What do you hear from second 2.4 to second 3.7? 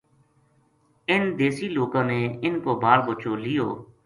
ان کو بال بچو لیو